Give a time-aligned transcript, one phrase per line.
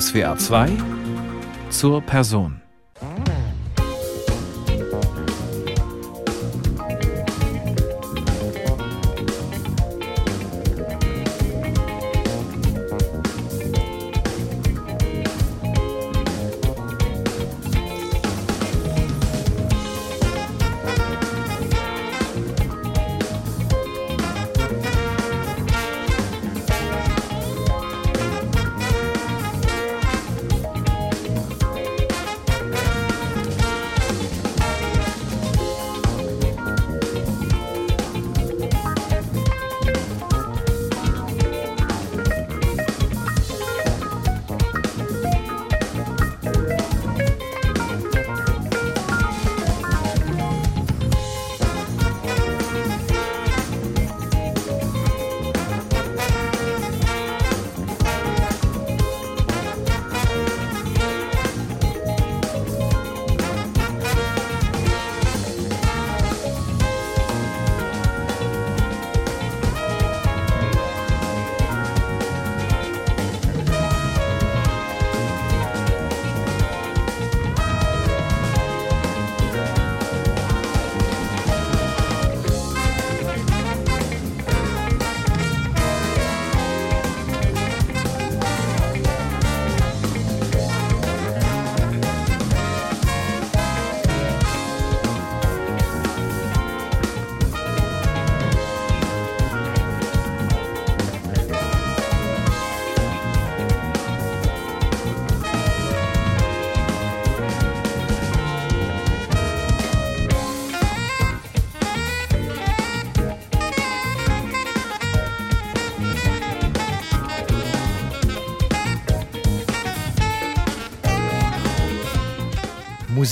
[0.00, 0.70] SWA 2
[1.68, 2.61] zur Person.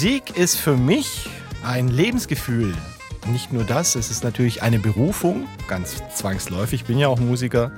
[0.03, 1.29] Musik ist für mich
[1.63, 2.73] ein Lebensgefühl.
[3.27, 7.71] Nicht nur das, es ist natürlich eine Berufung, ganz zwangsläufig, ich bin ja auch Musiker,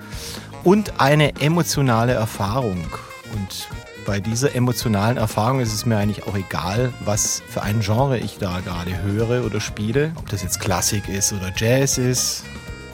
[0.63, 2.87] und eine emotionale Erfahrung.
[3.33, 3.69] Und
[4.07, 8.39] bei dieser emotionalen Erfahrung ist es mir eigentlich auch egal, was für ein Genre ich
[8.39, 10.13] da gerade höre oder spiele.
[10.15, 12.45] Ob das jetzt Klassik ist oder Jazz ist.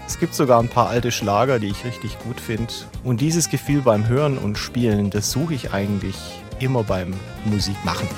[0.06, 2.72] Es gibt sogar ein paar alte Schlager, die ich richtig gut finde.
[3.04, 6.16] Und dieses Gefühl beim Hören und Spielen, das suche ich eigentlich
[6.60, 7.12] immer beim
[7.44, 8.08] Musikmachen.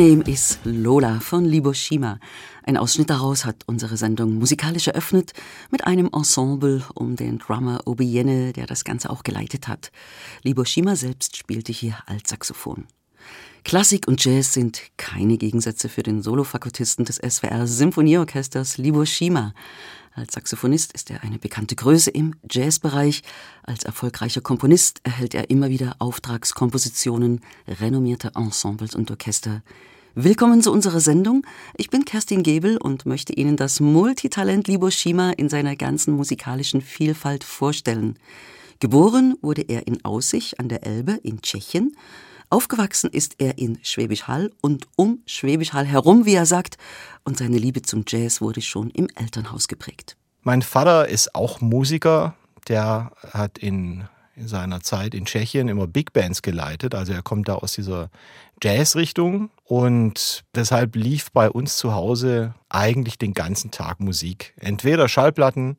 [0.00, 2.18] Name is Lola von Liboshima.
[2.64, 5.34] Ein Ausschnitt daraus hat unsere Sendung musikalisch eröffnet
[5.70, 9.92] mit einem Ensemble um den Drummer Obiene, der das Ganze auch geleitet hat.
[10.42, 12.86] Liboshima selbst spielte hier als Saxophon.
[13.62, 19.52] Klassik und Jazz sind keine Gegensätze für den Solofakultisten des SWR Symphonieorchesters Liboshima.
[20.14, 23.22] Als Saxophonist ist er eine bekannte Größe im Jazzbereich.
[23.62, 29.62] Als erfolgreicher Komponist erhält er immer wieder Auftragskompositionen renommierter Ensembles und Orchester.
[30.16, 31.46] Willkommen zu unserer Sendung.
[31.76, 37.44] Ich bin Kerstin Gebel und möchte Ihnen das Multitalent Liboshima in seiner ganzen musikalischen Vielfalt
[37.44, 38.18] vorstellen.
[38.80, 41.96] Geboren wurde er in Aussich an der Elbe in Tschechien.
[42.48, 46.76] Aufgewachsen ist er in Schwäbisch Hall und um Schwäbisch Hall herum, wie er sagt,
[47.22, 50.16] und seine Liebe zum Jazz wurde schon im Elternhaus geprägt.
[50.42, 52.34] Mein Vater ist auch Musiker,
[52.66, 54.08] der hat in,
[54.40, 58.10] in seiner Zeit in Tschechien immer Big Bands geleitet, also er kommt da aus dieser
[58.62, 64.54] Jazz-Richtung und deshalb lief bei uns zu Hause eigentlich den ganzen Tag Musik.
[64.58, 65.76] Entweder Schallplatten,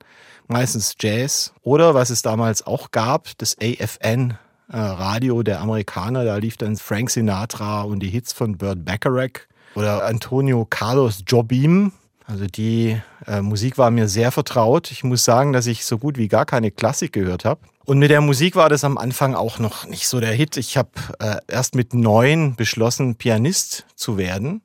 [0.48, 4.38] meistens Jazz oder was es damals auch gab, das AFN
[4.72, 6.24] äh, Radio der Amerikaner.
[6.24, 11.92] Da lief dann Frank Sinatra und die Hits von Burt Bacharach oder Antonio Carlos Jobim.
[12.26, 14.92] Also die äh, Musik war mir sehr vertraut.
[14.92, 17.62] Ich muss sagen, dass ich so gut wie gar keine Klassik gehört habe.
[17.86, 20.58] Und mit der Musik war das am Anfang auch noch nicht so der Hit.
[20.58, 20.90] Ich habe
[21.20, 24.62] äh, erst mit neun beschlossen, Pianist zu werden.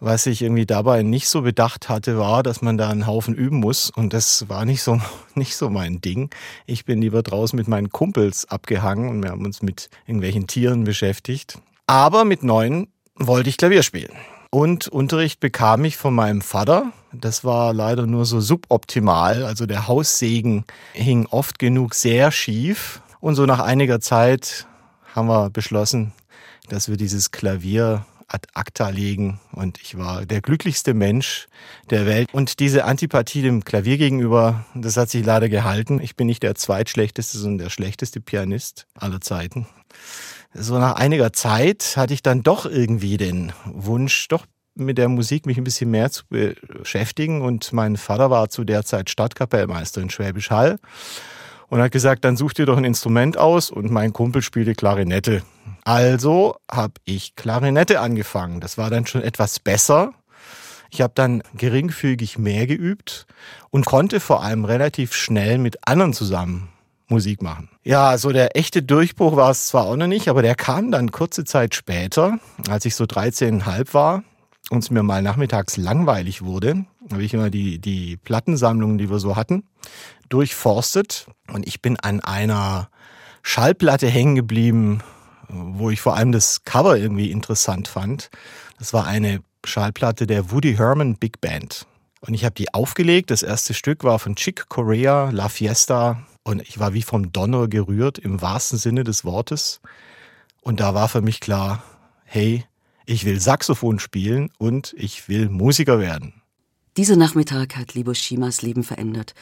[0.00, 3.58] Was ich irgendwie dabei nicht so bedacht hatte, war, dass man da einen Haufen üben
[3.58, 3.90] muss.
[3.90, 5.00] Und das war nicht so,
[5.34, 6.30] nicht so mein Ding.
[6.66, 10.84] Ich bin lieber draußen mit meinen Kumpels abgehangen und wir haben uns mit irgendwelchen Tieren
[10.84, 11.58] beschäftigt.
[11.86, 14.12] Aber mit neun wollte ich Klavier spielen.
[14.50, 16.92] Und Unterricht bekam ich von meinem Vater.
[17.12, 19.44] Das war leider nur so suboptimal.
[19.44, 23.02] Also der Haussegen hing oft genug sehr schief.
[23.20, 24.66] Und so nach einiger Zeit
[25.14, 26.12] haben wir beschlossen,
[26.68, 31.48] dass wir dieses Klavier ad acta legen und ich war der glücklichste Mensch
[31.88, 32.28] der Welt.
[32.32, 35.98] Und diese Antipathie dem Klavier gegenüber, das hat sich leider gehalten.
[36.00, 39.66] Ich bin nicht der zweitschlechteste, sondern der schlechteste Pianist aller Zeiten.
[40.54, 45.44] So nach einiger Zeit hatte ich dann doch irgendwie den Wunsch, doch mit der Musik
[45.44, 47.42] mich ein bisschen mehr zu beschäftigen.
[47.42, 50.78] Und mein Vater war zu der Zeit Stadtkapellmeister in Schwäbisch Hall
[51.68, 55.42] und hat gesagt, dann such dir doch ein Instrument aus und mein Kumpel spielte Klarinette.
[55.84, 58.60] Also habe ich Klarinette angefangen.
[58.60, 60.14] Das war dann schon etwas besser.
[60.90, 63.26] Ich habe dann geringfügig mehr geübt
[63.68, 66.68] und konnte vor allem relativ schnell mit anderen zusammen
[67.08, 67.70] Musik machen.
[67.84, 71.10] Ja, so der echte Durchbruch war es zwar auch noch nicht, aber der kam dann
[71.10, 72.38] kurze Zeit später,
[72.68, 74.22] als ich so 13,5 war
[74.70, 79.18] und es mir mal nachmittags langweilig wurde, habe ich immer die, die Plattensammlungen, die wir
[79.18, 79.64] so hatten,
[80.28, 82.90] durchforstet und ich bin an einer
[83.42, 85.02] Schallplatte hängen geblieben,
[85.48, 88.30] wo ich vor allem das Cover irgendwie interessant fand.
[88.78, 91.86] Das war eine Schallplatte der Woody Herman Big Band.
[92.20, 93.30] Und ich habe die aufgelegt.
[93.30, 96.26] Das erste Stück war von Chick Corea, La Fiesta.
[96.48, 99.82] Und ich war wie vom Donner gerührt, im wahrsten Sinne des Wortes.
[100.62, 101.82] Und da war für mich klar,
[102.24, 102.64] hey,
[103.04, 106.40] ich will Saxophon spielen und ich will Musiker werden.
[106.96, 109.34] Dieser Nachmittag hat Liboshimas Leben verändert.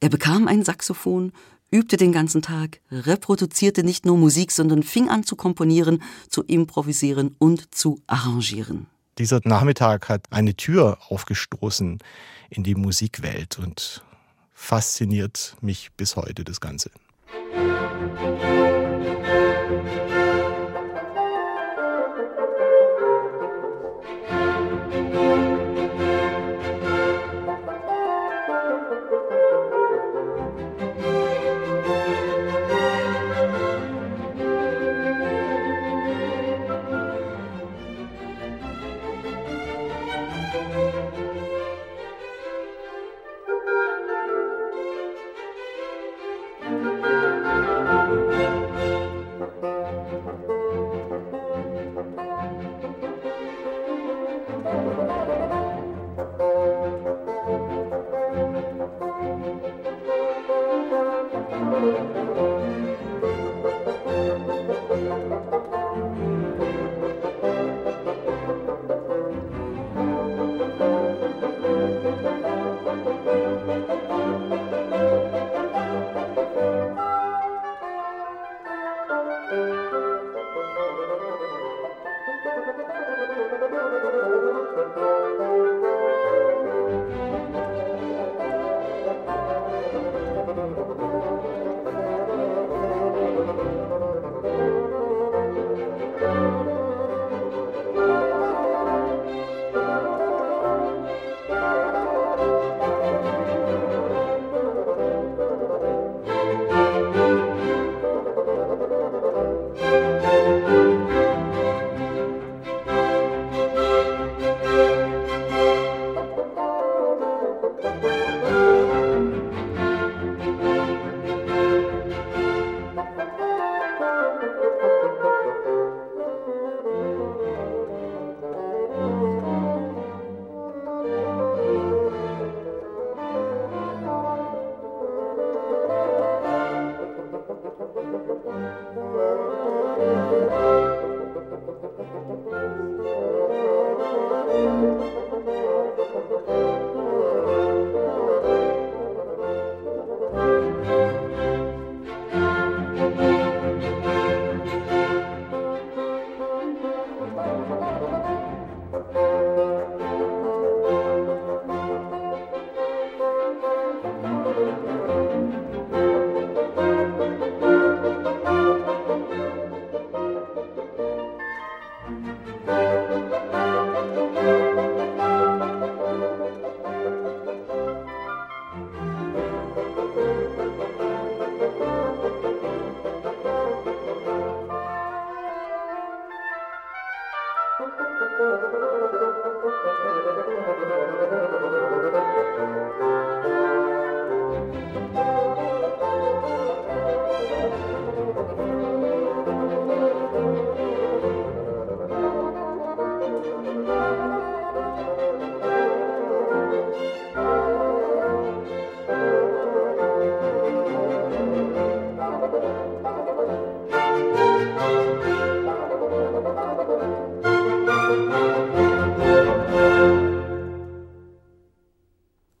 [0.00, 1.30] Er bekam ein Saxophon,
[1.70, 7.36] übte den ganzen Tag, reproduzierte nicht nur Musik, sondern fing an zu komponieren, zu improvisieren
[7.38, 8.88] und zu arrangieren.
[9.18, 12.00] Dieser Nachmittag hat eine Tür aufgestoßen
[12.50, 14.02] in die Musikwelt und
[14.58, 16.90] fasziniert mich bis heute das Ganze.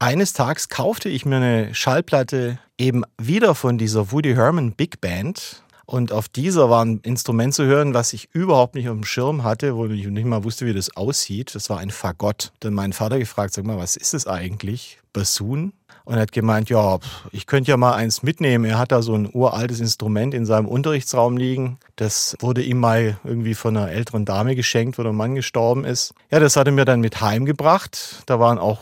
[0.08, 5.62] Eines Tages kaufte ich mir eine Schallplatte eben wieder von dieser Woody Herman Big Band.
[5.84, 9.44] Und auf dieser war ein Instrument zu hören, was ich überhaupt nicht auf dem Schirm
[9.44, 11.54] hatte, wo ich nicht mal wusste, wie das aussieht.
[11.54, 12.52] Das war ein Fagott.
[12.60, 14.98] Dann mein Vater gefragt, sag mal, was ist das eigentlich?
[15.12, 15.74] Bassoon?
[16.06, 16.98] Und er hat gemeint, ja,
[17.32, 18.64] ich könnte ja mal eins mitnehmen.
[18.64, 21.76] Er hat da so ein uraltes Instrument in seinem Unterrichtsraum liegen.
[21.96, 26.14] Das wurde ihm mal irgendwie von einer älteren Dame geschenkt, wo der Mann gestorben ist.
[26.30, 28.22] Ja, das hat er mir dann mit heimgebracht.
[28.24, 28.80] Da waren auch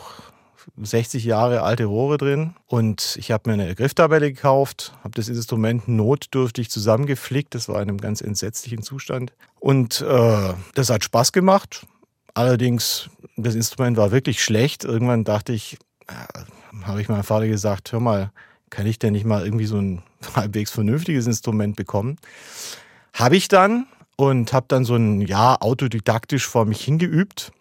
[0.82, 5.88] 60 Jahre alte Rohre drin und ich habe mir eine Grifftabelle gekauft, habe das Instrument
[5.88, 11.86] notdürftig zusammengeflickt, das war in einem ganz entsetzlichen Zustand und äh, das hat Spaß gemacht.
[12.34, 14.84] Allerdings, das Instrument war wirklich schlecht.
[14.84, 18.30] Irgendwann dachte ich, äh, habe ich meinem Vater gesagt, hör mal,
[18.68, 20.02] kann ich denn nicht mal irgendwie so ein
[20.34, 22.18] halbwegs vernünftiges Instrument bekommen?
[23.14, 27.52] Habe ich dann und habe dann so ein Jahr autodidaktisch vor mich hingeübt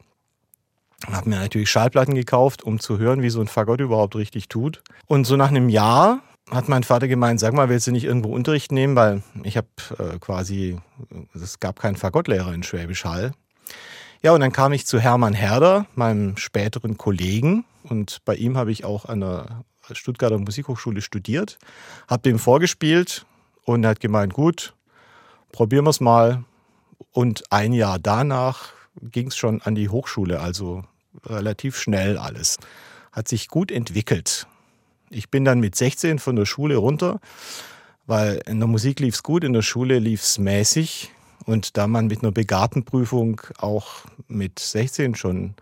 [1.11, 4.81] habe mir natürlich Schallplatten gekauft, um zu hören, wie so ein Fagott überhaupt richtig tut.
[5.07, 6.21] Und so nach einem Jahr
[6.51, 8.95] hat mein Vater gemeint, sag mal, willst du nicht irgendwo Unterricht nehmen?
[8.95, 10.77] Weil ich habe äh, quasi,
[11.33, 13.33] es gab keinen Fagottlehrer in Schwäbisch Hall.
[14.21, 17.65] Ja, und dann kam ich zu Hermann Herder, meinem späteren Kollegen.
[17.83, 21.59] Und bei ihm habe ich auch an der Stuttgarter Musikhochschule studiert,
[22.07, 23.25] habe dem vorgespielt
[23.65, 24.73] und er hat gemeint, gut,
[25.51, 26.43] probieren wir es mal.
[27.11, 30.83] Und ein Jahr danach ging es schon an die Hochschule, also
[31.25, 32.57] relativ schnell alles.
[33.11, 34.47] Hat sich gut entwickelt.
[35.09, 37.19] Ich bin dann mit 16 von der Schule runter,
[38.05, 41.11] weil in der Musik lief es gut, in der Schule lief es mäßig.
[41.45, 45.53] Und da man mit einer Begabtenprüfung auch mit 16 schon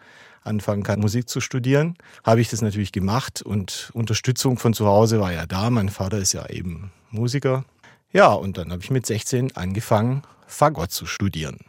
[0.43, 3.41] anfangen kann, Musik zu studieren, habe ich das natürlich gemacht.
[3.41, 5.69] Und Unterstützung von zu Hause war ja da.
[5.69, 7.65] Mein Vater ist ja eben Musiker.
[8.11, 11.59] Ja, und dann habe ich mit 16 angefangen, Fagott zu studieren.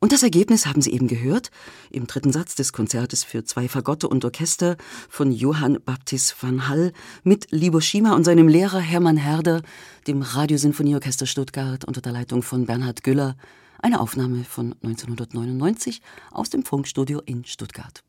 [0.00, 1.50] Und das Ergebnis haben Sie eben gehört
[1.90, 4.76] im dritten Satz des Konzertes für zwei Fagotte und Orchester
[5.08, 6.92] von Johann Baptist van Hall
[7.24, 9.62] mit Libo Schima und seinem Lehrer Hermann Herder,
[10.06, 13.36] dem Radiosinfonieorchester Stuttgart unter der Leitung von Bernhard Güller.
[13.80, 16.00] Eine Aufnahme von 1999
[16.30, 18.04] aus dem Funkstudio in Stuttgart.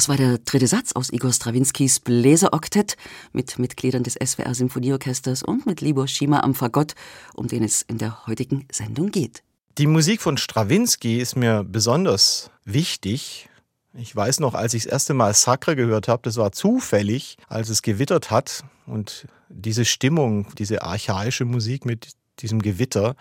[0.00, 2.96] Das war der dritte Satz aus Igor Strawinskys Bläseroktett
[3.34, 6.94] mit Mitgliedern des SWR Symphonieorchesters und mit Libor Schima am Fagott,
[7.34, 9.42] um den es in der heutigen Sendung geht.
[9.76, 13.50] Die Musik von Strawinski ist mir besonders wichtig.
[13.92, 17.68] Ich weiß noch, als ich das erste Mal Sacre gehört habe, das war zufällig, als
[17.68, 23.14] es gewittert hat und diese Stimmung, diese archaische Musik mit diesem Gewitter,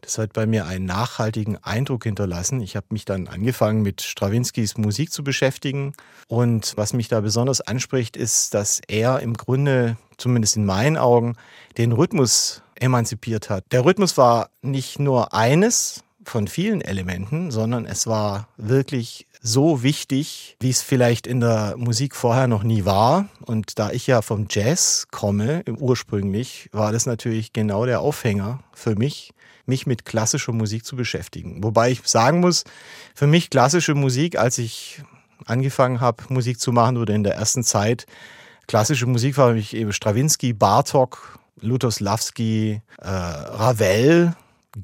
[0.00, 2.60] das hat bei mir einen nachhaltigen Eindruck hinterlassen.
[2.60, 5.92] Ich habe mich dann angefangen, mit Strawinskys Musik zu beschäftigen.
[6.28, 11.36] Und was mich da besonders anspricht, ist, dass er im Grunde, zumindest in meinen Augen,
[11.76, 13.64] den Rhythmus emanzipiert hat.
[13.72, 20.56] Der Rhythmus war nicht nur eines von vielen Elementen, sondern es war wirklich so wichtig,
[20.60, 23.28] wie es vielleicht in der Musik vorher noch nie war.
[23.46, 28.94] Und da ich ja vom Jazz komme, ursprünglich, war das natürlich genau der Aufhänger für
[28.94, 29.32] mich,
[29.66, 31.62] mich mit klassischer Musik zu beschäftigen.
[31.64, 32.64] Wobei ich sagen muss,
[33.14, 35.02] für mich klassische Musik, als ich
[35.46, 38.06] angefangen habe, Musik zu machen oder in der ersten Zeit,
[38.66, 44.34] klassische Musik war für mich eben Stravinsky, Bartok, Lutoslawski, äh, Ravel,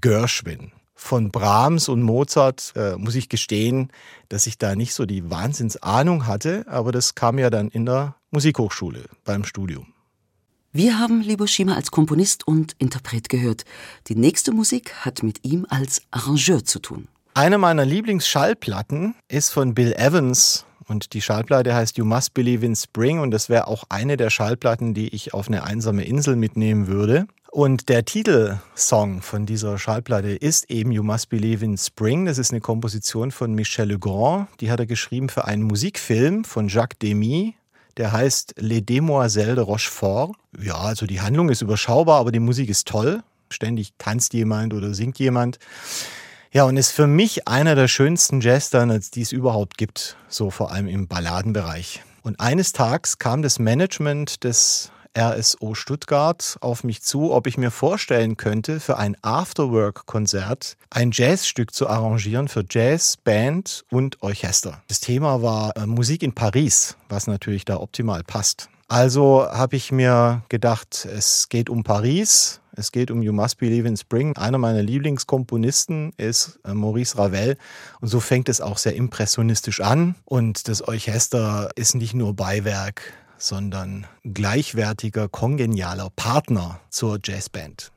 [0.01, 0.73] Gershwin
[1.05, 3.91] von Brahms und Mozart äh, muss ich gestehen,
[4.31, 8.17] dass ich da nicht so die Wahnsinnsahnung hatte, aber das kam ja dann in der
[8.31, 9.93] Musikhochschule beim Studium.
[10.73, 13.65] Wir haben Liboshima als Komponist und Interpret gehört.
[14.09, 17.07] Die nächste Musik hat mit ihm als Arrangeur zu tun.
[17.35, 22.77] Eine meiner Lieblingsschallplatten ist von Bill Evans und die Schallplatte heißt You Must Believe in
[22.77, 26.87] Spring und das wäre auch eine der Schallplatten, die ich auf eine einsame Insel mitnehmen
[26.87, 27.27] würde.
[27.55, 32.25] Und der Titelsong von dieser Schallplatte ist eben You Must Believe in Spring.
[32.25, 34.49] Das ist eine Komposition von Michel Legrand.
[34.59, 37.55] Die hat er geschrieben für einen Musikfilm von Jacques Demy.
[37.97, 40.35] Der heißt Les Demoiselles de Rochefort.
[40.61, 43.23] Ja, also die Handlung ist überschaubar, aber die Musik ist toll.
[43.51, 45.61] Ständig tanzt jemand oder singt jemand.
[46.51, 50.73] Ja, und ist für mich einer der schönsten Jazz-Standards, die es überhaupt gibt, so vor
[50.73, 52.03] allem im Balladenbereich.
[52.25, 57.71] Und eines Tages kam das Management des RSO Stuttgart auf mich zu, ob ich mir
[57.71, 64.83] vorstellen könnte, für ein Afterwork-Konzert ein Jazzstück zu arrangieren für Jazz, Band und Orchester.
[64.89, 68.69] Das Thema war äh, Musik in Paris, was natürlich da optimal passt.
[68.89, 73.89] Also habe ich mir gedacht, es geht um Paris, es geht um You Must Believe
[73.89, 74.37] in Spring.
[74.37, 77.57] Einer meiner Lieblingskomponisten ist äh, Maurice Ravel
[78.01, 83.15] und so fängt es auch sehr impressionistisch an und das Orchester ist nicht nur Beiwerk
[83.45, 87.93] sondern gleichwertiger, kongenialer Partner zur Jazzband.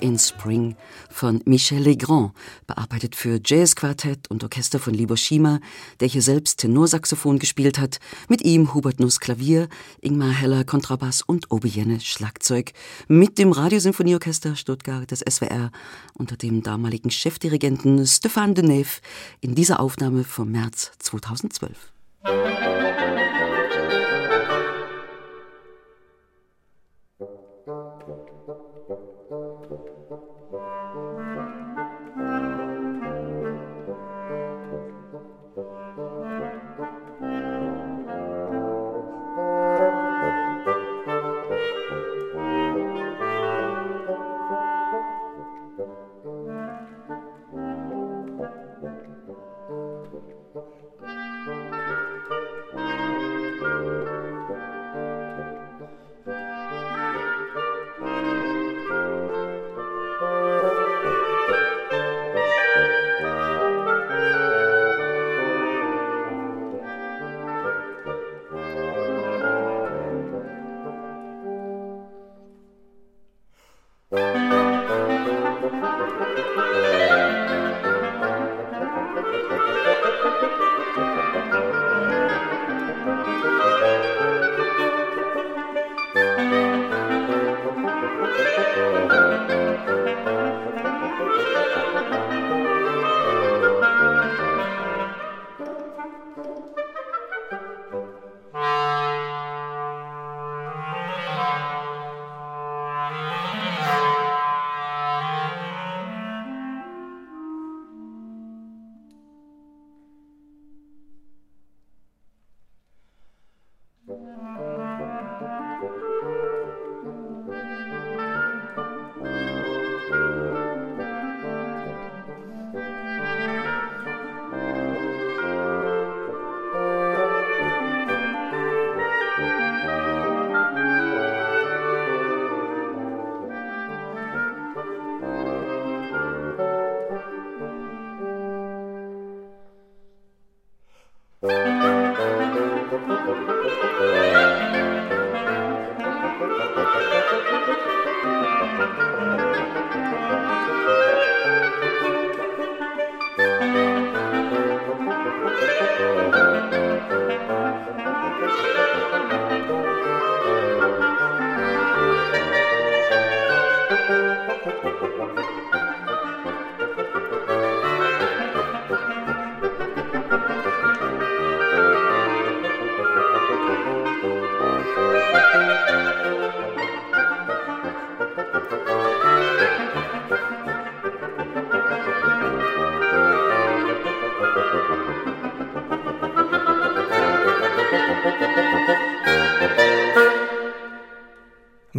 [0.00, 0.76] In Spring
[1.08, 2.32] von Michel Legrand,
[2.66, 5.60] bearbeitet für Jazzquartett und Orchester von Libor Schima,
[6.00, 9.68] der hier selbst Tenorsaxophon gespielt hat, mit ihm Hubert Nuss Klavier,
[10.00, 12.72] Ingmar Heller Kontrabass und Obiene Schlagzeug,
[13.08, 15.70] mit dem Radiosinfonieorchester Stuttgart des SWR
[16.14, 19.00] unter dem damaligen Chefdirigenten Stéphane Deneuve
[19.40, 22.79] in dieser Aufnahme vom März 2012.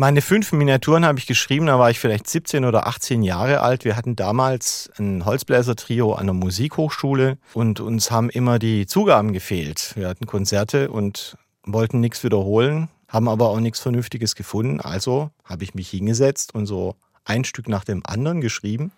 [0.02, 3.86] Meine fünf Miniaturen habe ich geschrieben, da war ich vielleicht 17 oder 18 Jahre alt.
[3.86, 9.92] Wir hatten damals ein Holzbläser-Trio an der Musikhochschule und uns haben immer die Zugaben gefehlt.
[9.96, 14.82] Wir hatten Konzerte und wollten nichts wiederholen, haben aber auch nichts Vernünftiges gefunden.
[14.82, 18.92] Also habe ich mich hingesetzt und so ein Stück nach dem anderen geschrieben,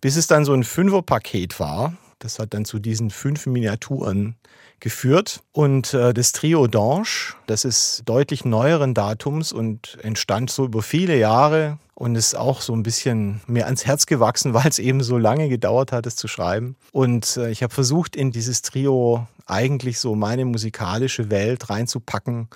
[0.00, 1.92] bis es dann so ein Fünferpaket war.
[2.18, 4.36] Das hat dann zu diesen fünf Miniaturen
[4.80, 5.42] geführt.
[5.52, 11.18] Und äh, das Trio d'Ange, das ist deutlich neueren Datums und entstand so über viele
[11.18, 15.18] Jahre und ist auch so ein bisschen mir ans Herz gewachsen, weil es eben so
[15.18, 16.76] lange gedauert hat, es zu schreiben.
[16.92, 22.48] Und äh, ich habe versucht, in dieses Trio eigentlich so meine musikalische Welt reinzupacken.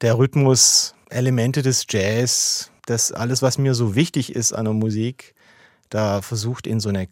[0.00, 5.34] Der Rhythmus, Elemente des Jazz, das alles, was mir so wichtig ist an der Musik,
[5.90, 7.06] da versucht in so eine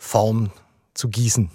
[0.00, 0.50] Kammermusikform
[0.94, 1.50] zu gießen.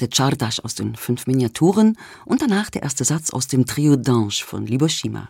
[0.00, 4.42] Der Czardasch aus den fünf Miniaturen und danach der erste Satz aus dem Trio d'Ange
[4.44, 5.28] von Liboshima.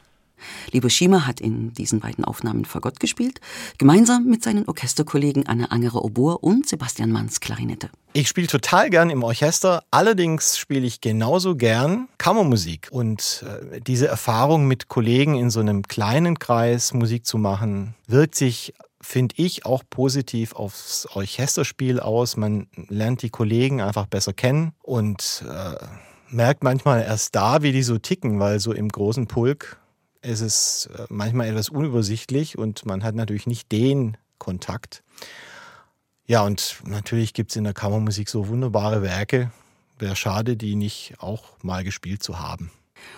[0.70, 3.40] Liboshima hat in diesen beiden Aufnahmen Fagott gespielt,
[3.78, 7.90] gemeinsam mit seinen Orchesterkollegen Anne Angerer Oboe und Sebastian Manns Klarinette.
[8.12, 12.88] Ich spiele total gern im Orchester, allerdings spiele ich genauso gern Kammermusik.
[12.90, 18.34] Und äh, diese Erfahrung mit Kollegen in so einem kleinen Kreis Musik zu machen, wirkt
[18.34, 18.74] sich
[19.08, 22.36] finde ich, auch positiv aufs Orchesterspiel aus.
[22.36, 25.76] Man lernt die Kollegen einfach besser kennen und äh,
[26.28, 29.80] merkt manchmal erst da, wie die so ticken, weil so im großen Pulk
[30.20, 35.02] ist es äh, manchmal etwas unübersichtlich und man hat natürlich nicht den Kontakt.
[36.26, 39.50] Ja, und natürlich gibt es in der Kammermusik so wunderbare Werke.
[39.98, 42.70] Wäre schade, die nicht auch mal gespielt zu haben.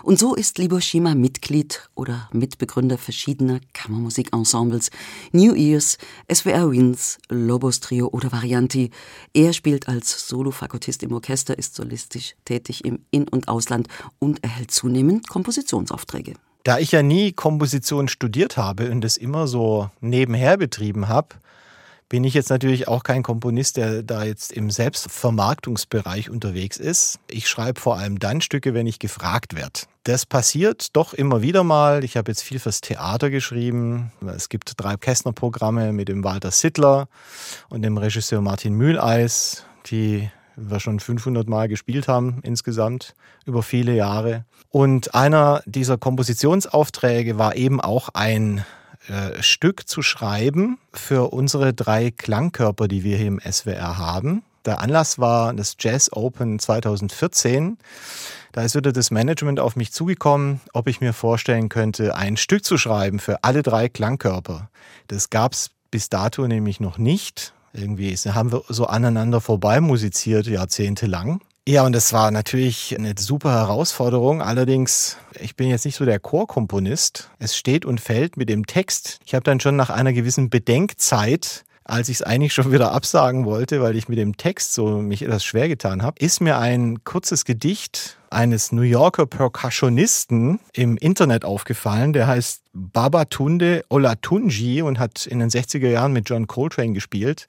[0.02, 4.90] Und so ist Liboshima Mitglied oder Mitbegründer verschiedener Kammermusikensembles,
[5.32, 5.98] New Ears,
[6.32, 8.90] SWR Winds, Lobos Trio oder Varianti.
[9.34, 14.70] Er spielt als Solofagottist im Orchester, ist solistisch tätig im In- und Ausland und erhält
[14.70, 16.34] zunehmend Kompositionsaufträge.
[16.62, 21.36] Da ich ja nie Komposition studiert habe und es immer so nebenher betrieben habe,
[22.10, 27.20] bin ich jetzt natürlich auch kein Komponist, der da jetzt im Selbstvermarktungsbereich unterwegs ist.
[27.30, 29.80] Ich schreibe vor allem dann Stücke, wenn ich gefragt werde.
[30.02, 32.02] Das passiert doch immer wieder mal.
[32.02, 34.10] Ich habe jetzt viel fürs Theater geschrieben.
[34.26, 37.06] Es gibt drei Kästner-Programme mit dem Walter Sittler
[37.68, 43.14] und dem Regisseur Martin Mühleis, die wir schon 500 Mal gespielt haben insgesamt
[43.46, 44.44] über viele Jahre.
[44.68, 48.64] Und einer dieser Kompositionsaufträge war eben auch ein
[49.08, 54.42] äh, Stück zu schreiben für unsere drei Klangkörper, die wir hier im SWR haben.
[54.66, 57.78] Der Anlass war das Jazz Open 2014.
[58.52, 62.64] Da ist wieder das Management auf mich zugekommen, ob ich mir vorstellen könnte, ein Stück
[62.64, 64.68] zu schreiben für alle drei Klangkörper.
[65.08, 67.54] Das gab es bis dato nämlich noch nicht.
[67.72, 71.40] Irgendwie haben wir so aneinander vorbei musiziert, jahrzehntelang.
[71.70, 74.42] Ja, und das war natürlich eine super Herausforderung.
[74.42, 77.30] Allerdings, ich bin jetzt nicht so der Chorkomponist.
[77.38, 79.20] Es steht und fällt mit dem Text.
[79.24, 83.44] Ich habe dann schon nach einer gewissen Bedenkzeit als ich es eigentlich schon wieder absagen
[83.44, 87.04] wollte, weil ich mit dem Text so mich etwas schwer getan habe, ist mir ein
[87.04, 92.12] kurzes Gedicht eines New Yorker Percussionisten im Internet aufgefallen.
[92.12, 97.48] Der heißt Babatunde Olatunji und hat in den 60er Jahren mit John Coltrane gespielt.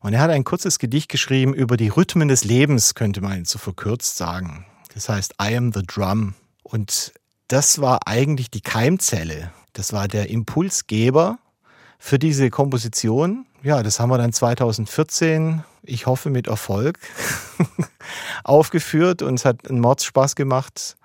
[0.00, 3.58] Und er hat ein kurzes Gedicht geschrieben über die Rhythmen des Lebens, könnte man so
[3.58, 4.64] verkürzt sagen.
[4.94, 6.34] Das heißt I am the drum.
[6.62, 7.12] Und
[7.48, 9.52] das war eigentlich die Keimzelle.
[9.74, 11.38] Das war der Impulsgeber
[12.04, 13.46] für diese Komposition.
[13.62, 16.98] Ja, das haben wir dann 2014, ich hoffe mit Erfolg,
[18.44, 20.98] aufgeführt und es hat einen Mordspaß gemacht,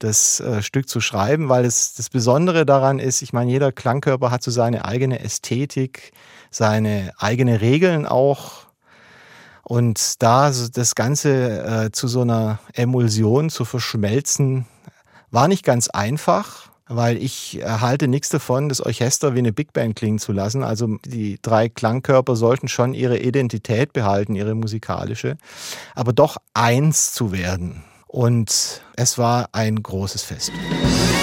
[0.00, 4.30] das äh, Stück zu schreiben, weil es das Besondere daran ist, ich meine, jeder Klangkörper
[4.30, 6.12] hat so seine eigene Ästhetik,
[6.50, 8.66] seine eigene Regeln auch.
[9.62, 14.66] Und da das Ganze äh, zu so einer Emulsion zu verschmelzen,
[15.30, 19.96] war nicht ganz einfach weil ich halte nichts davon, das Orchester wie eine Big Band
[19.96, 20.62] klingen zu lassen.
[20.62, 25.36] Also die drei Klangkörper sollten schon ihre Identität behalten, ihre musikalische,
[25.94, 27.84] aber doch eins zu werden.
[28.06, 30.52] Und es war ein großes Fest.
[30.52, 31.13] Ein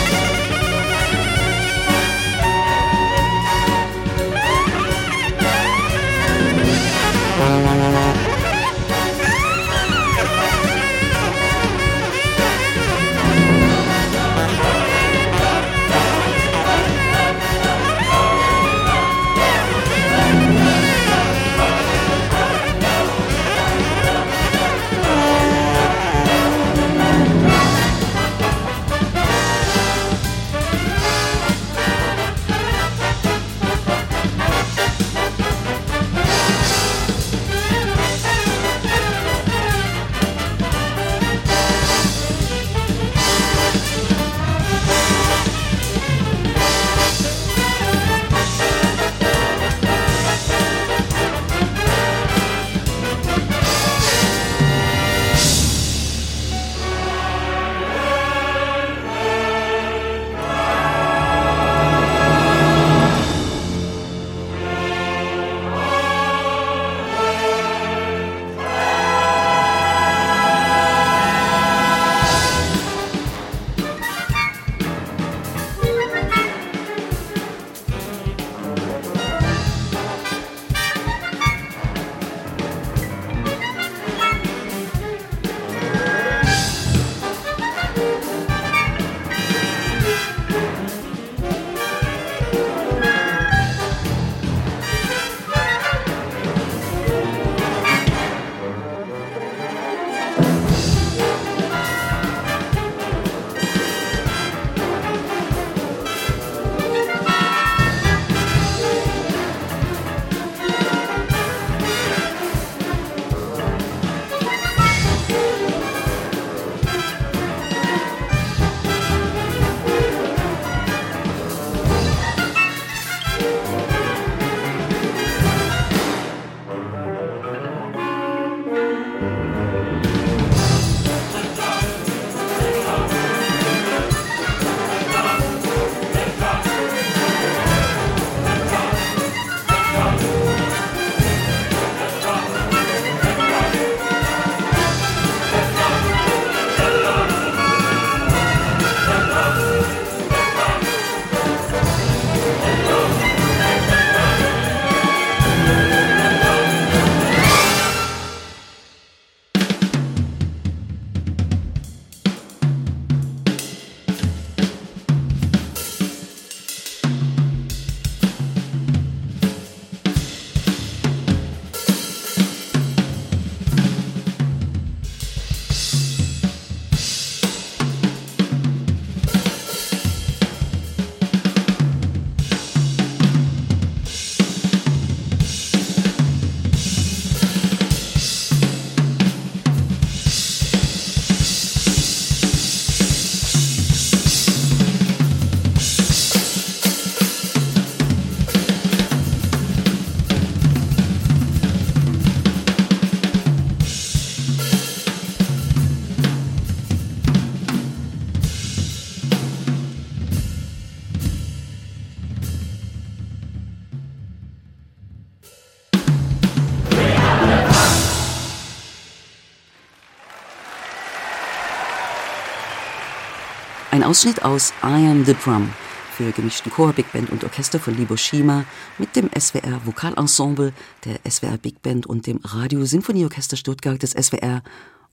[224.12, 225.70] Ausschnitt aus I Am the Drum
[226.18, 228.66] für gemischten Chor, Big Band und Orchester von Libo Shima
[228.98, 230.74] mit dem SWR Vokalensemble,
[231.06, 234.64] der SWR Big Band und dem Radio Sinfonieorchester Stuttgart des SWR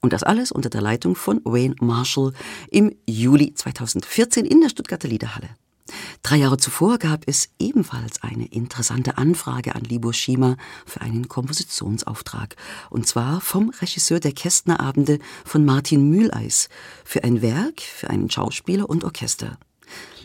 [0.00, 2.32] und das alles unter der Leitung von Wayne Marshall
[2.72, 5.50] im Juli 2014 in der Stuttgarter Liederhalle.
[6.22, 12.56] Drei Jahre zuvor gab es ebenfalls eine interessante Anfrage an Libor Schima für einen Kompositionsauftrag.
[12.90, 16.68] Und zwar vom Regisseur der Kästnerabende von Martin Mühleis
[17.04, 19.58] für ein Werk für einen Schauspieler und Orchester.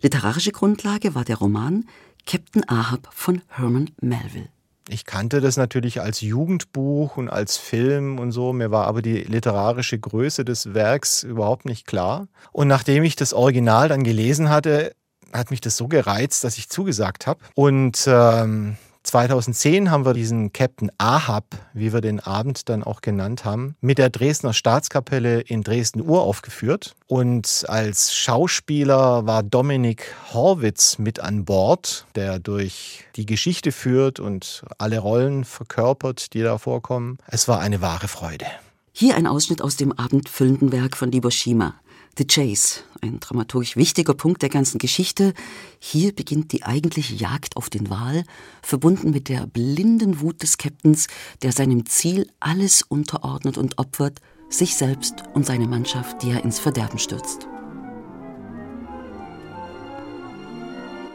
[0.02, 1.86] Literarische Grundlage war der Roman
[2.26, 4.50] Captain Ahab von Herman Melville.
[4.90, 8.52] Ich kannte das natürlich als Jugendbuch und als Film und so.
[8.52, 12.28] Mir war aber die literarische Größe des Werks überhaupt nicht klar.
[12.52, 14.94] Und nachdem ich das Original dann gelesen hatte,
[15.34, 17.40] hat mich das so gereizt, dass ich zugesagt habe.
[17.56, 23.44] Und ähm, 2010 haben wir diesen Captain Ahab, wie wir den Abend dann auch genannt
[23.44, 26.96] haben, mit der Dresdner Staatskapelle in Dresden uraufgeführt.
[27.08, 34.64] Und als Schauspieler war Dominik Horwitz mit an Bord, der durch die Geschichte führt und
[34.78, 37.18] alle Rollen verkörpert, die da vorkommen.
[37.28, 38.46] Es war eine wahre Freude.
[38.94, 41.74] Hier ein Ausschnitt aus dem abendfüllenden Werk von Liboshima.
[42.16, 45.34] The Chase, ein dramaturgisch wichtiger Punkt der ganzen Geschichte.
[45.80, 48.24] Hier beginnt die eigentliche Jagd auf den Wal,
[48.62, 51.08] verbunden mit der blinden Wut des Captains,
[51.42, 56.60] der seinem Ziel alles unterordnet und opfert, sich selbst und seine Mannschaft, die er ins
[56.60, 57.48] Verderben stürzt.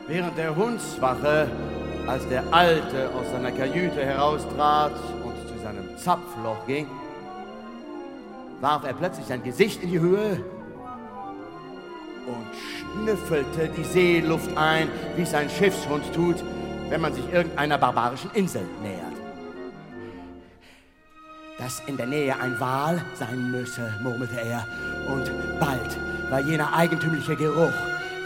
[0.08, 1.48] Während der Hundswache,
[2.08, 6.88] als der Alte aus seiner Kajüte heraustrat und zu seinem Zapfloch ging,
[8.60, 10.44] warf er plötzlich sein Gesicht in die Höhe
[12.28, 12.46] und
[12.92, 16.36] schnüffelte die Seeluft ein, wie es ein Schiffshund tut,
[16.88, 19.04] wenn man sich irgendeiner barbarischen Insel nähert.
[21.58, 24.64] Dass in der Nähe ein Wal sein müsse, murmelte er,
[25.12, 25.98] und bald
[26.30, 27.72] war jener eigentümliche Geruch,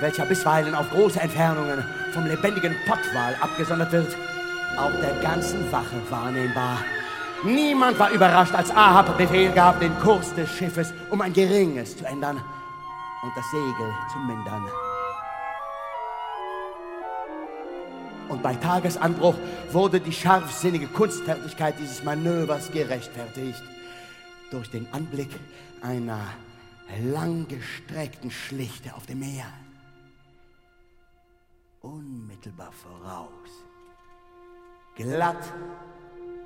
[0.00, 1.82] welcher bisweilen auf große Entfernungen
[2.12, 4.16] vom lebendigen Pottwal abgesondert wird,
[4.76, 6.78] auch der ganzen Wache wahrnehmbar.
[7.44, 12.04] Niemand war überrascht, als Ahab Befehl gab, den Kurs des Schiffes um ein geringes zu
[12.04, 12.40] ändern
[13.22, 14.68] und das Segel zu mindern.
[18.28, 19.36] Und bei Tagesanbruch
[19.70, 23.62] wurde die scharfsinnige Kunstfertigkeit dieses Manövers gerechtfertigt
[24.50, 25.30] durch den Anblick
[25.82, 26.20] einer
[27.02, 29.46] langgestreckten Schlichte auf dem Meer.
[31.80, 33.28] Unmittelbar voraus,
[34.96, 35.52] glatt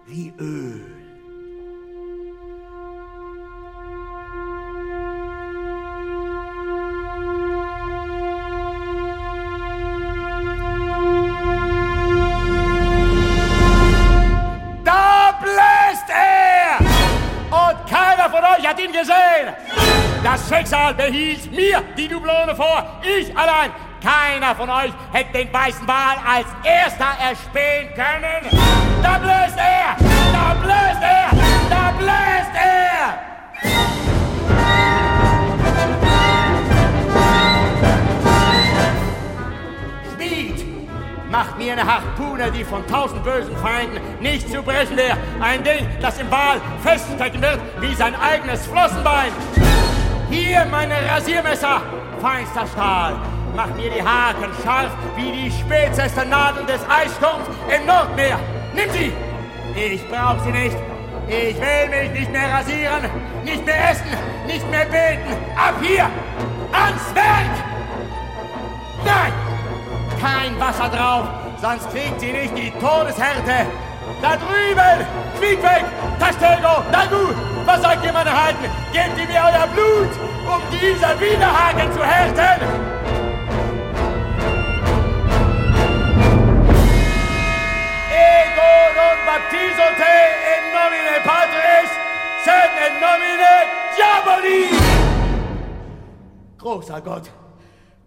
[0.07, 1.06] wie Öl
[20.87, 23.01] Schicksal behielt mir die Dublone vor.
[23.03, 23.70] Ich allein.
[24.03, 28.47] Keiner von euch hätte den weißen Wal als erster erspähen können.
[29.03, 29.97] Da bläst er!
[30.32, 31.30] Da bläst er!
[31.70, 33.18] Da bläst er!
[40.12, 40.64] Speed
[41.30, 45.16] macht mir eine Harpune, die von tausend bösen Feinden nicht zu brechen wäre.
[45.41, 49.32] Ein Ding, das im Wal feststecken wird wie sein eigenes Flossenbein.
[50.29, 51.83] Hier meine Rasiermesser,
[52.20, 53.14] feinster Stahl.
[53.55, 58.39] Mach mir die Haken scharf wie die spitzesten Nadeln des Eissturms im Nordmeer.
[58.74, 59.12] Nimm sie!
[59.77, 60.77] Ich brauch sie nicht.
[61.29, 63.09] Ich will mich nicht mehr rasieren,
[63.45, 64.07] nicht mehr essen,
[64.47, 65.33] nicht mehr beten.
[65.57, 66.11] Ab hier!
[66.72, 67.57] Ans Werk!
[69.05, 69.33] Nein!
[70.20, 71.29] Kein Wasser drauf,
[71.61, 73.66] sonst kriegt sie nicht die Todeshärte.
[74.22, 75.07] Da drüben!
[75.39, 75.85] Flieg weg!
[76.18, 76.83] Tastego!
[77.67, 78.71] Was sagt ihr, meine Heiden?
[78.93, 80.11] Gebt ihr mir euer Blut,
[80.47, 82.62] um dieser Widerhaken zu härten!
[88.09, 90.17] Ego non baptizo te
[90.55, 91.91] in nomine Patris,
[92.45, 93.53] sed in nomine
[93.97, 94.71] Diaboli!
[96.59, 97.33] Großer Gott,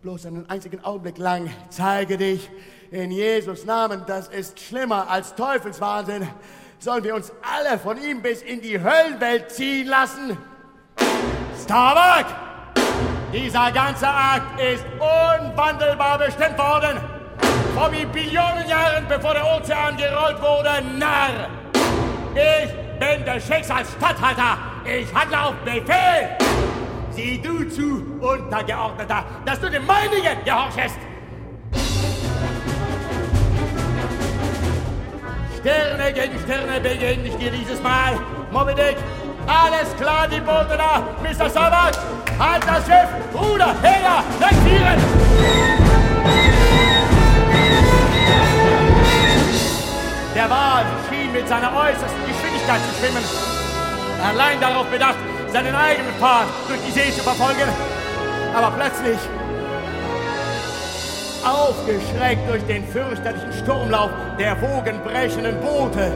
[0.01, 2.49] bloß einen einzigen Augenblick lang zeige dich
[2.91, 6.29] in Jesus Namen, das ist schlimmer als Teufelswahnsinn.
[6.81, 10.37] Sollen wir uns alle von ihm bis in die Höllenwelt ziehen lassen?
[11.61, 12.25] Starbuck!
[13.33, 16.97] Dieser ganze Akt ist unwandelbar bestimmt worden.
[17.75, 21.49] Vor wie Billionen Jahren, bevor der Ozean gerollt wurde, Narr!
[22.33, 24.57] Ich bin der Schicksalsstatthalter.
[24.85, 26.29] Ich handle auf Befehl.
[27.11, 30.95] Sieh du zu, Untergeordneter, dass du dem meinigen gehorchest.
[35.59, 38.17] Sterne gegen Sterne begegne ich dir dieses Mal.
[38.51, 38.95] Moby Dick,
[39.45, 41.03] Alles klar, die Boote da.
[41.21, 41.49] Mr.
[41.49, 41.99] Sabbat,
[42.39, 43.09] halt das Schiff.
[43.33, 44.99] Ruder, her, regieren.
[50.35, 53.23] Der Wal schien mit seiner äußersten Geschwindigkeit zu schwimmen.
[54.23, 55.17] Allein darauf bedacht,
[55.51, 57.67] seinen eigenen Pfad durch die See zu verfolgen.
[58.55, 59.19] Aber plötzlich,
[61.45, 66.11] aufgeschreckt durch den fürchterlichen Sturmlauf der wogenbrechenden Boote,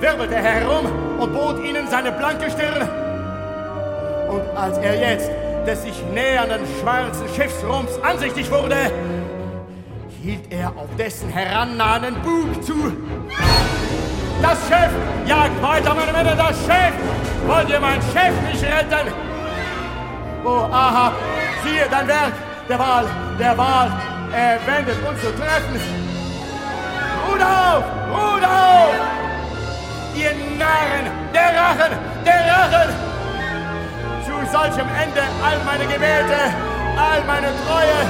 [0.00, 0.86] wirbelte er herum
[1.18, 2.88] und bot ihnen seine blanke Stirn.
[4.28, 5.30] Und als er jetzt
[5.66, 8.76] des sich nähernden schwarzen Schiffsrumpfs ansichtig wurde,
[10.22, 12.92] hielt er auf dessen herannahenden Bug zu.
[14.42, 14.90] Das Schiff!
[15.26, 16.94] Jagt weiter, meine Männer, das Schiff!
[17.46, 19.12] Wollt ihr mein Schiff nicht retten?
[20.44, 21.14] Oh, Ahab,
[21.62, 22.32] siehe dein Werk,
[22.68, 23.04] der Wal,
[23.38, 23.92] der Wal,
[24.34, 25.80] er wendet uns zu treffen.
[27.26, 28.94] Ruht auf, ruht auf!
[30.14, 31.92] Ihr Narren, der Rachen,
[32.26, 32.90] der Rachen!
[34.26, 36.40] Zu solchem Ende all meine Gebete,
[36.96, 38.00] all meine Treue,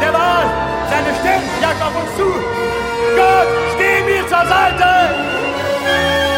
[0.00, 0.46] der Wal,
[0.90, 2.28] seine Stimme jagt auf uns zu.
[3.16, 6.37] Gott, steh mir zur Seite!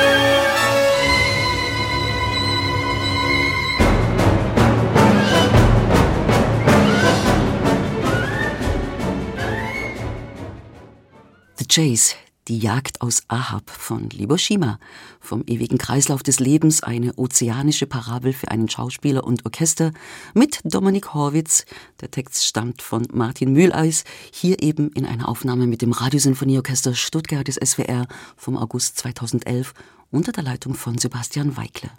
[11.71, 12.17] Chase,
[12.49, 14.81] die Jagd aus Ahab von Liboshima,
[15.21, 19.93] vom ewigen Kreislauf des Lebens eine ozeanische Parabel für einen Schauspieler und Orchester
[20.35, 21.65] mit Dominik Horwitz.
[22.01, 24.03] Der Text stammt von Martin Mühleis,
[24.33, 29.73] hier eben in einer Aufnahme mit dem Radiosinfonieorchester Stuttgart des SWR vom August 2011
[30.11, 31.93] unter der Leitung von Sebastian Weikle.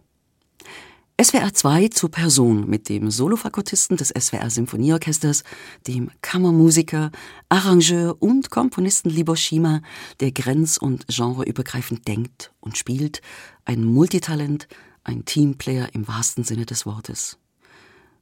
[1.24, 5.44] SWR 2 zur Person mit dem Solofagottisten des SWR Symphonieorchesters,
[5.86, 7.12] dem Kammermusiker,
[7.48, 9.84] Arrangeur und Komponisten Libor Schima,
[10.20, 13.22] der grenz- und genreübergreifend denkt und spielt,
[13.66, 14.68] ein Multitalent,
[15.04, 17.38] ein Teamplayer im wahrsten Sinne des Wortes.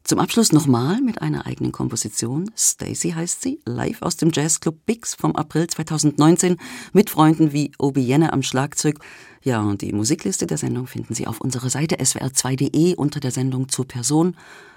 [0.04, 2.50] Zum Abschluss nochmal mit einer eigenen Komposition.
[2.58, 6.58] Stacy heißt sie, live aus dem Jazzclub Bix vom April 2019
[6.94, 9.00] mit Freunden wie Obi Jenne am Schlagzeug.
[9.44, 13.70] Ja, und die Musikliste der Sendung finden Sie auf unserer Seite swr2.de unter der Sendung
[13.70, 14.36] zur Person.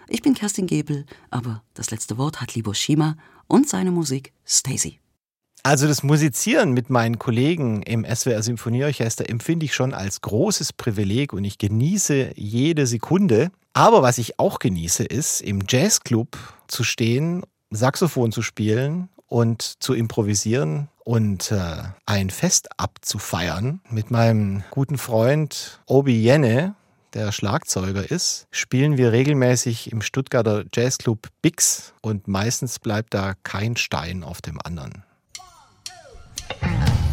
[0.08, 3.16] Ich bin Kerstin Gebel, aber das letzte Wort hat Libor Schima
[3.46, 4.98] und seine Musik Stacy.
[5.62, 11.32] Also das Musizieren mit meinen Kollegen im SWR Symphonieorchester empfinde ich schon als großes Privileg
[11.32, 13.52] und ich genieße jede Sekunde.
[13.74, 16.36] Aber was ich auch genieße, ist, im Jazzclub
[16.68, 24.62] zu stehen, Saxophon zu spielen und zu improvisieren und äh, ein Fest abzufeiern mit meinem
[24.70, 26.74] guten Freund Obi Jenne,
[27.14, 33.76] der Schlagzeuger ist, spielen wir regelmäßig im Stuttgarter Jazzclub Bix und meistens bleibt da kein
[33.76, 35.04] Stein auf dem anderen.
[36.62, 37.11] One, two.